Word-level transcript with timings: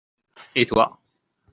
Et 0.55 0.65
toi? 0.65 0.99